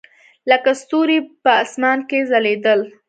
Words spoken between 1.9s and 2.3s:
کښې